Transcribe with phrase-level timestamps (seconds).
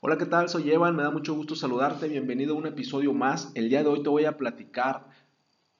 [0.00, 0.50] Hola, ¿qué tal?
[0.50, 3.50] Soy Evan, me da mucho gusto saludarte, bienvenido a un episodio más.
[3.54, 5.06] El día de hoy te voy a platicar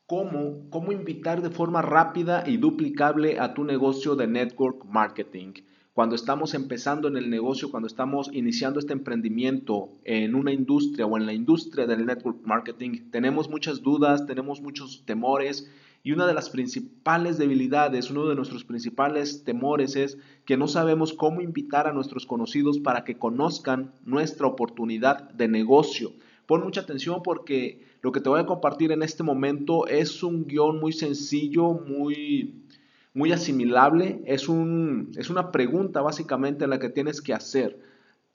[0.07, 5.53] cómo, cómo invitar de forma rápida y duplicable a tu negocio de network marketing.
[5.93, 11.19] Cuando estamos empezando en el negocio, cuando estamos iniciando este emprendimiento en una industria o
[11.19, 15.71] en la industria del network marketing, tenemos muchas dudas, tenemos muchos temores
[16.07, 21.13] y una de las principales debilidades, uno de nuestros principales temores es que no sabemos
[21.13, 26.13] cómo invitar a nuestros conocidos para que conozcan nuestra oportunidad de negocio.
[26.47, 30.47] Pon mucha atención porque lo que te voy a compartir en este momento es un
[30.47, 32.55] guion muy sencillo, muy,
[33.13, 34.23] muy asimilable.
[34.27, 37.81] Es, un, es una pregunta básicamente la que tienes que hacer.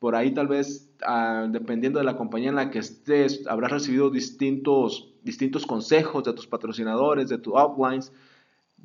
[0.02, 4.10] Por ahí tal vez, ah, dependiendo de la compañía en la que estés, habrás recibido
[4.10, 8.12] distintos, distintos consejos de tus patrocinadores, de tus outlines.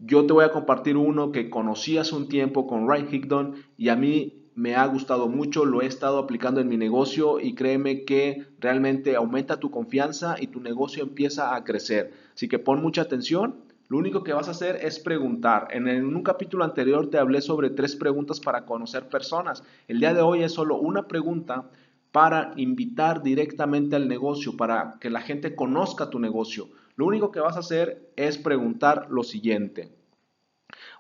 [0.05, 3.89] Yo te voy a compartir uno que conocí hace un tiempo con Ryan Higdon y
[3.89, 8.05] a mí me ha gustado mucho, lo he estado aplicando en mi negocio y créeme
[8.05, 12.13] que realmente aumenta tu confianza y tu negocio empieza a crecer.
[12.35, 13.55] Así que pon mucha atención
[13.89, 15.69] lo único que vas a hacer es preguntar.
[15.71, 19.63] En, un capítulo anterior te hablé sobre tres preguntas para conocer personas.
[19.87, 21.71] El día de hoy es solo una pregunta
[22.11, 26.69] para invitar directamente al negocio, para que la gente conozca tu negocio.
[26.97, 29.93] Lo único que vas a hacer es preguntar lo siguiente.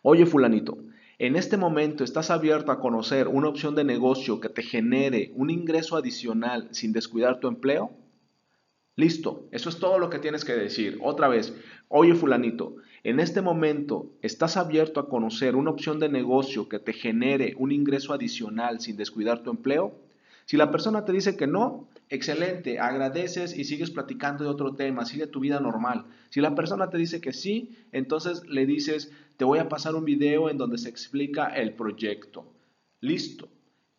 [0.03, 0.79] Oye fulanito,
[1.19, 5.51] en este momento estás abierto a conocer una opción de negocio que te genere un
[5.51, 7.91] ingreso adicional sin descuidar tu empleo?
[8.99, 10.99] Listo, eso es todo lo que tienes que decir.
[11.03, 11.55] Otra vez,
[11.89, 16.95] oye fulanito, en este momento estás abierto a conocer una opción de negocio que te
[16.95, 19.95] genere un ingreso adicional sin descuidar tu empleo.
[20.47, 25.05] Si la persona te dice que no, excelente, agradeces y sigues platicando de otro tema,
[25.05, 26.07] sigue tu vida normal.
[26.31, 30.07] Si la persona te dice que sí, entonces le dices, te voy a pasar un
[30.07, 32.51] video en donde se explica el proyecto.
[33.03, 33.51] Listo.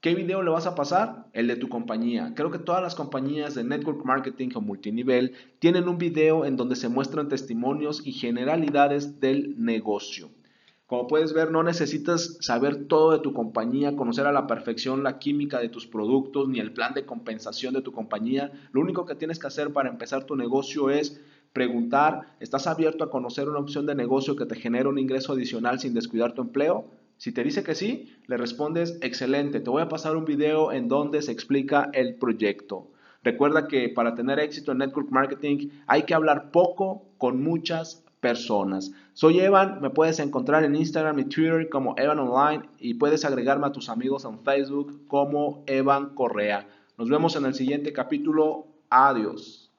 [0.07, 1.25] ¿Qué video le vas a pasar?
[1.33, 2.31] El de tu compañía.
[2.33, 6.77] Creo que todas las compañías de network marketing o multinivel tienen un video en donde
[6.77, 10.29] se muestran testimonios y generalidades del negocio.
[10.85, 15.19] Como puedes ver, no necesitas saber todo de tu compañía, conocer a la perfección la
[15.19, 18.53] química de tus productos ni el plan de compensación de tu compañía.
[18.71, 21.19] Lo único que tienes que hacer para empezar tu negocio es
[21.51, 25.81] preguntar, ¿estás abierto a conocer una opción de negocio que te genere un ingreso adicional
[25.81, 26.85] sin descuidar tu empleo?
[27.17, 30.87] Si te dice que sí, le respondes, excelente, te voy a pasar un video en
[30.87, 32.87] donde se explica el proyecto.
[33.23, 38.91] Recuerda que para tener éxito en Network Marketing hay que hablar poco con muchas personas.
[39.13, 43.67] Soy Evan, me puedes encontrar en Instagram y Twitter como Evan Online y puedes agregarme
[43.67, 46.67] a tus amigos en Facebook como Evan Correa.
[46.97, 48.67] Nos vemos en el siguiente capítulo.
[48.89, 49.66] Adiós.